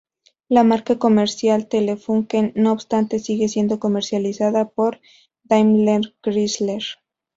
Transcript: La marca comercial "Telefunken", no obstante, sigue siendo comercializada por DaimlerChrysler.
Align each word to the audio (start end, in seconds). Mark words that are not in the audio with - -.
La 0.49 0.63
marca 0.63 0.97
comercial 0.97 1.67
"Telefunken", 1.67 2.53
no 2.55 2.71
obstante, 2.71 3.19
sigue 3.19 3.47
siendo 3.49 3.77
comercializada 3.77 4.67
por 4.67 4.99
DaimlerChrysler. 5.43 6.81